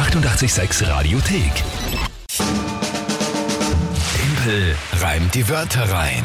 [0.00, 1.52] 886 Radiothek.
[4.16, 6.22] Tempel reimt die Wörter rein.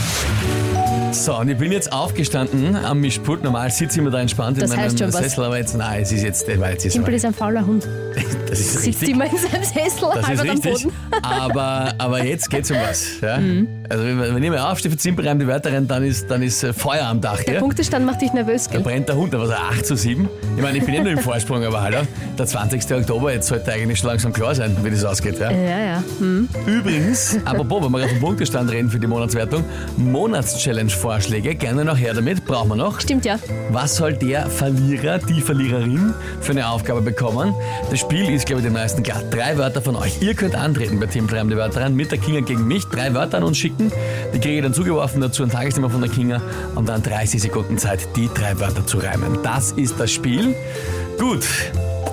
[1.12, 3.43] So, und ich bin jetzt aufgestanden am Mischpult.
[3.43, 5.21] Normal sitze ich immer da entspannt Das in meinem heißt schon was.
[5.21, 7.85] Sessel, aber jetzt, nein, es ist jetzt, weil jetzt ist Timpel ist ein fauler Hund.
[8.49, 9.10] das ist Sitzt richtig.
[9.10, 10.83] immer in seinem Sessel, Das ist halber am richtig.
[10.83, 10.92] Boden.
[11.21, 13.19] Aber, aber jetzt geht's um was.
[13.21, 13.39] Ja?
[13.90, 17.05] Also, wenn, wenn ich mal reimt die Wörter rein, dann ist, dann ist äh, Feuer
[17.05, 17.44] am Dach.
[17.44, 17.59] Der Ja?
[17.59, 18.81] Punktestand macht dich nervös, Da gell?
[18.81, 20.27] brennt der Hund, da war es 8 zu 7.
[20.55, 21.98] Ich meine, ich bin eh nur im Vorsprung, aber hallo,
[22.38, 22.91] der 20.
[22.94, 25.40] Oktober, jetzt sollte eigentlich schon langsam klar sein, wie das ausgeht.
[25.40, 25.52] Ja?
[25.52, 26.04] Ja, ja.
[26.20, 26.48] Hm.
[26.66, 29.64] Übrigens, apropos, wenn wir gerade vom Punktestand reden für die Monatswertung,
[29.98, 33.00] Monatschallenge-Vorschläge, gerne noch her damit, brauchen wir noch.
[33.00, 33.38] Stimmt ja.
[33.70, 37.54] Was soll der Verlierer, die Verliererin für eine Aufgabe bekommen?
[37.90, 39.22] Das Spiel ist, glaube ich, den meisten klar.
[39.30, 40.22] Drei Wörter von euch.
[40.22, 42.86] Ihr könnt antreten bei Team 3 die Wörter rein mit der Kinga gegen mich.
[42.86, 43.75] Drei Wörter an uns schicken.
[43.80, 46.42] Die kriege ich dann zugeworfen, dazu ein Tagesthema von der Kinga
[46.76, 49.40] und dann 30 Sekunden Zeit, die drei Wörter zu reimen.
[49.44, 50.56] Das ist das Spiel.
[51.20, 51.46] Gut.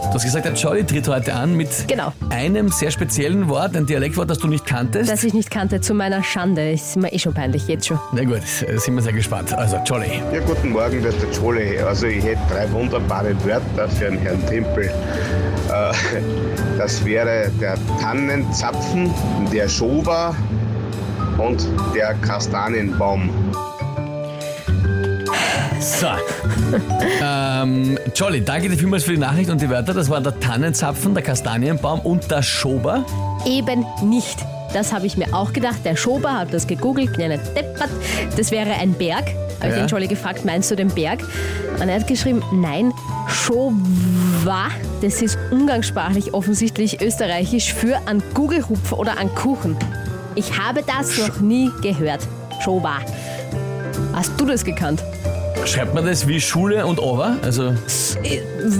[0.04, 2.12] Du hast gesagt, der Jolly tritt heute an mit Genau.
[2.28, 5.10] einem sehr speziellen Wort, ein Dialektwort, das du nicht kanntest.
[5.10, 6.72] Das ich nicht kannte, zu meiner Schande.
[6.72, 7.98] Ist mir eh schon peinlich, jetzt schon.
[8.12, 9.54] Na gut, äh, sind wir sehr gespannt.
[9.54, 10.20] Also, Jolly.
[10.32, 11.78] Ja, guten Morgen, das ist der Jolly.
[11.78, 14.84] Also ich hätte drei wunderbare Wörter für den Herrn Tempel.
[15.70, 15.92] Äh,
[16.78, 19.10] Das wäre der Tannenzapfen,
[19.52, 20.34] der Schober
[21.42, 23.30] und der Kastanienbaum.
[25.80, 26.06] So.
[27.22, 29.92] ähm, Jolly, danke dir vielmals für die Nachricht und die Wörter.
[29.94, 33.04] Das war der Tannenzapfen, der Kastanienbaum und der Schober.
[33.44, 34.38] Eben nicht.
[34.72, 35.80] Das habe ich mir auch gedacht.
[35.84, 37.90] Der Schober hat das gegoogelt, bin ja nicht deppert.
[38.36, 39.24] Das wäre ein Berg.
[39.60, 39.84] Habe ich Ja.
[39.84, 41.20] den Jolly gefragt, meinst du den Berg?
[41.80, 42.92] Und er hat geschrieben, nein,
[43.28, 44.68] Schowa,
[45.02, 49.76] das ist umgangssprachlich offensichtlich österreichisch für an Gugelhupf oder an Kuchen.
[50.34, 52.20] Ich habe das noch nie gehört.
[52.62, 52.98] Schowa.
[54.12, 55.02] Hast du das gekannt?
[55.64, 57.36] Schreibt man das wie Schule und Over?
[57.42, 57.72] Also,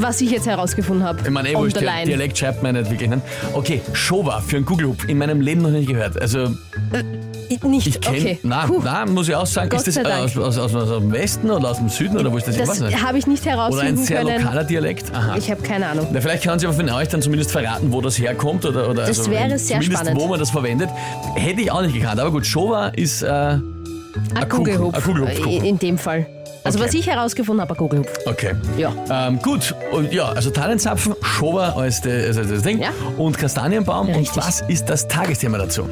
[0.01, 1.21] Was ich jetzt herausgefunden habe.
[1.23, 2.07] ich meine, eh on wurscht, the Di- line.
[2.07, 3.09] Dialekt schreibt man nicht wirklich.
[3.09, 3.21] Ne?
[3.53, 5.09] Okay, Schober für einen Kugelhupf.
[5.09, 6.21] In meinem Leben noch nicht gehört.
[6.21, 6.57] Also,
[7.63, 8.19] Nicht, ich kenne.
[8.19, 8.39] okay.
[8.43, 8.81] Nein, Puh.
[8.83, 9.69] nein, muss ich auch sagen.
[9.71, 12.37] Gott ist das aus, aus, aus, aus dem Westen oder aus dem Süden oder wo
[12.39, 12.57] ist das?
[12.57, 13.03] Das nicht.
[13.03, 14.43] habe ich nicht Oder ein herausfinden sehr können.
[14.43, 15.15] lokaler Dialekt?
[15.15, 15.37] Aha.
[15.37, 16.07] Ich habe keine Ahnung.
[16.13, 18.65] Na, vielleicht kann sie aber von euch dann zumindest verraten, wo das herkommt.
[18.65, 20.21] Oder, oder Das also, wäre sehr zumindest spannend.
[20.21, 20.89] wo man das verwendet.
[21.35, 22.21] Hätte ich auch nicht gekannt.
[22.21, 23.61] Aber gut, Showa ist äh, Ein
[24.49, 25.07] Kugelhupf.
[25.47, 26.27] in dem Fall.
[26.65, 26.89] Also Okay.
[26.89, 28.13] was ich herausgefunden habe, Kugelhupf.
[28.27, 28.53] okay.
[28.79, 28.93] Ja.
[29.11, 32.91] Ähm, gut, und ja, also Tannenzapfen, Showa als de, also das Ding Ja.
[33.19, 34.09] und Kastanienbaum.
[34.09, 34.37] Und Richtig.
[34.37, 35.89] was ist das Tagesthema dazu?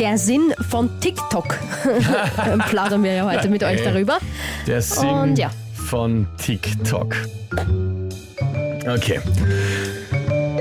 [0.00, 1.58] Der Sinn von TikTok.
[2.70, 4.18] Plaudern wir ja heute mit euch darüber.
[4.66, 5.50] Der Sinn Und ja.
[5.74, 7.14] von TikTok.
[8.88, 9.20] Okay.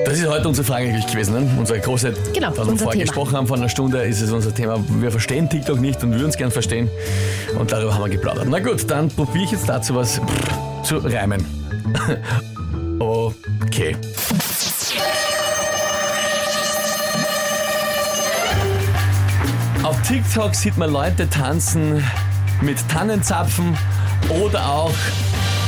[0.10, 1.60] Das ist heute unsere Frage eigentlich gewesen, ne?
[1.60, 3.04] unsere große, Genau, was wir vorher Thema.
[3.04, 4.84] gesprochen haben vor einer Stunde, ist es unser Thema.
[5.00, 6.90] Wir verstehen TikTok nicht und würden es gern verstehen.
[7.60, 8.48] Und darüber haben wir geplaudert.
[8.50, 10.20] Na gut, dann probiere ich jetzt dazu was
[10.82, 11.46] zu reimen.
[13.00, 13.96] okay.
[19.84, 22.04] Auf TikTok sieht man Leute tanzen
[22.62, 23.78] mit Tannenzapfen
[24.44, 24.96] oder auch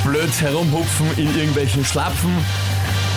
[0.04, 2.32] blöd herumhupfen in irgendwelchen Schlapfen.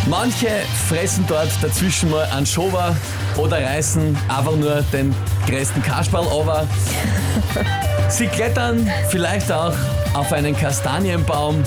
[0.06, 0.48] Manche
[0.88, 2.94] fressen dort dazwischen mal einen Schober
[3.36, 5.14] oder reißen einfach nur den
[5.48, 6.66] größten Kasperl over.
[8.08, 9.74] Sie klettern vielleicht auch
[10.12, 11.62] auf einen Kastanienbaum.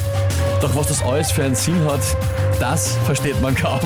[0.62, 2.02] Doch was das alles für einen Sinn hat,
[2.60, 3.80] das versteht man kaum.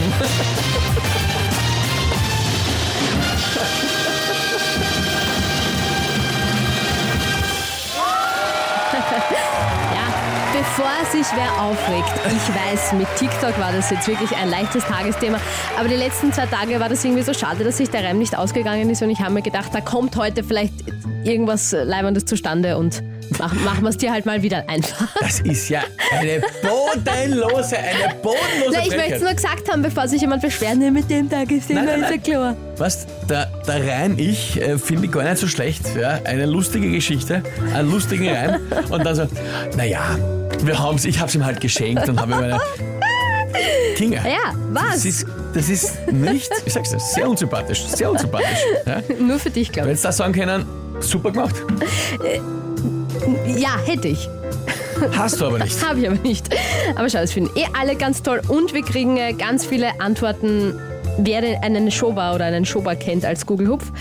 [11.23, 15.39] Sich wer aufregt, ich weiß, mit TikTok war das jetzt wirklich ein leichtes Tagesthema,
[15.77, 18.35] aber die letzten zwei Tage war das irgendwie so schade, dass sich der Reim nicht
[18.35, 19.01] ausgegangen ist.
[19.03, 20.73] Und ich habe mir gedacht, da kommt heute vielleicht
[21.23, 23.03] irgendwas Leibendes zustande und
[23.37, 25.07] mach, machen wir es dir halt mal wieder einfach.
[25.19, 30.07] Das ist ja eine bodenlose, eine bodenlose Na, ich möchte es nur gesagt haben, bevor
[30.07, 32.55] sich jemand beschwert, nee, mit dem Tagesthema Nein, nein, ist ja klar.
[32.81, 35.83] Was, der, der Reim ich äh, finde ich gar nicht so schlecht.
[35.95, 36.19] Ja?
[36.23, 37.43] Eine lustige Geschichte,
[37.75, 38.59] einen lustigen Reim.
[38.89, 39.27] Und dann so,
[39.77, 40.17] naja,
[40.63, 42.59] wir haben's, ich hab's ihm halt geschenkt und habe ihm eine.
[43.95, 44.27] Kinga.
[44.27, 44.95] Ja, was?
[44.95, 47.83] Das ist, das ist nicht, ich sag's dir, sehr unsympathisch.
[47.85, 48.65] Sehr unsympathisch.
[48.87, 49.03] Ja?
[49.19, 50.65] Nur für dich, glaube Wenn Sie das sagen können,
[51.01, 51.53] super gemacht.
[53.45, 53.61] ich.
[53.61, 54.27] Ja, hätte ich.
[55.15, 55.85] Hast du aber nicht.
[55.87, 56.49] Habe ich aber nicht.
[56.95, 58.41] Aber schau, das finden eh alle ganz toll.
[58.47, 60.79] Und wir kriegen äh, ganz viele Antworten,
[61.23, 63.91] wer einen Schober oder einen Schober kennt als Google-Hupf.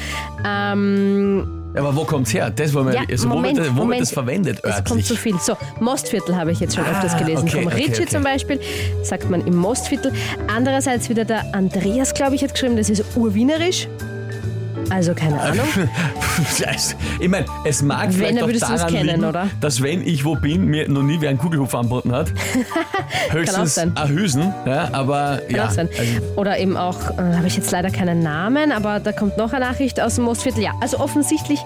[0.46, 2.50] Ähm, Aber wo kommt's her?
[2.50, 4.00] Das wir, ja, also, Moment, wo, wird, das- wo Moment.
[4.02, 5.06] das verwendet Es kommt örtlich?
[5.06, 5.38] zu viel.
[5.38, 7.42] So, Mostviertel habe ich jetzt schon öfters Ah, gelesen.
[7.48, 8.10] okay, Vom okay, Ritschi okay.
[8.10, 8.60] zum Beispiel
[9.02, 10.12] sagt man im Mostviertel.
[10.48, 13.86] Andererseits wieder der Andreas, glaube ich, hat geschrieben, das ist urwienerisch.
[14.90, 15.66] Also keine Ahnung.
[17.20, 19.48] ich meine, es mag Wenn, vielleicht auch daran kennen, liegen, oder?
[19.60, 22.32] dass wenn ich wo bin, mir noch nie wer einen Kugelhupf anboten hat.
[23.30, 25.66] Höchstens ein Hüsen, ja, aber Kann ja.
[25.66, 25.88] auch sein.
[25.98, 29.52] Also, Oder eben auch, äh, habe ich jetzt leider keinen Namen, aber da kommt noch
[29.52, 30.62] eine Nachricht aus dem Mostviertel.
[30.62, 31.60] Ja, also offensichtlich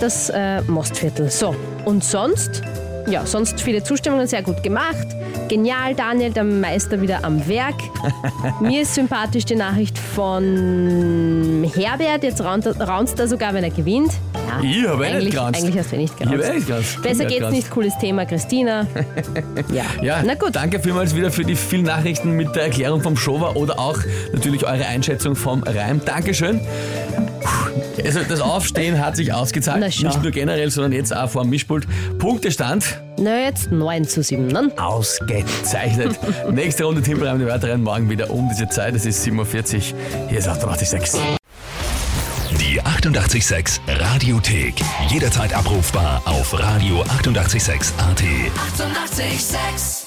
[0.00, 1.30] das äh, Mostviertel.
[1.30, 1.54] So,
[1.84, 2.62] und sonst?
[3.10, 5.06] Ja, sonst viele Zustimmungen, sehr gut gemacht.
[5.48, 7.74] Genial, Daniel, der Meister wieder am Werk.
[8.60, 12.22] Mir ist sympathisch die Nachricht von Herbert.
[12.22, 14.12] Jetzt raunt er- raunzt er sogar, wenn er gewinnt.
[14.34, 15.60] Ja, Ich hab eh nicht eigentlich, geraunzt.
[15.62, 17.02] eigentlich hast du eh nicht Ich eh nicht.
[17.02, 17.56] Besser geht's geraunzt.
[17.56, 17.70] nicht.
[17.70, 18.86] Cooles Thema, Christina.
[19.72, 20.54] Ja, ja, na gut.
[20.56, 23.98] danke vielmals wieder für die vielen Nachrichten mit der Erklärung vom Shower oder auch
[24.32, 26.00] natürlich eure Einschätzung vom Reim.
[26.04, 26.60] Dankeschön.
[27.40, 30.06] Puh, Also das Aufstehen hat sich ausgezahlt, Na schau.
[30.08, 31.86] nicht nur generell, sondern jetzt auch vor dem Mischpult.
[32.18, 34.70] Punktestand Na, jetzt 9 zu 7, ne?
[34.78, 36.18] ausgezeichnet.
[36.52, 38.94] Nächste Runde Timpelreim, die Wörter rein, morgen wieder um diese Zeit.
[38.94, 39.98] Es ist 7.40 Uhr.
[40.28, 41.20] Hier ist 886.
[42.60, 44.74] Die 88,6 Radiothek.
[45.08, 47.12] Jederzeit abrufbar auf radio886.at.
[47.24, 47.92] 88,6.
[49.20, 49.97] Eighty-eight, sex.